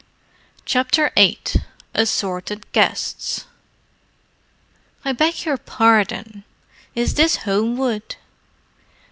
CHAPTER 0.65 1.11
VIII 1.15 1.61
ASSORTED 1.93 2.65
GUESTS 2.73 3.45
"I 5.05 5.11
beg 5.11 5.45
your 5.45 5.57
pardon—is 5.57 7.13
this 7.13 7.35
Homewood?" 7.45 8.15